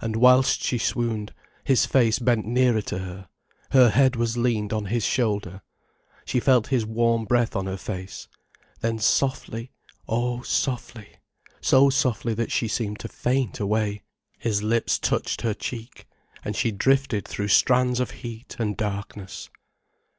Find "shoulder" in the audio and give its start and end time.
5.04-5.60